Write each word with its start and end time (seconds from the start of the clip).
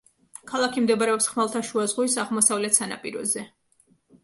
ქალაქი 0.51 0.81
მდებარეობს 0.85 1.27
ხმელთაშუა 1.33 1.85
ზღვის 1.93 2.17
აღმოსავლეთ 2.25 2.81
სანაპიროზე. 2.81 3.49